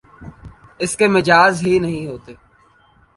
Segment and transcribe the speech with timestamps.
[0.79, 2.33] اس کے مجاز ہی نہیں ہوتے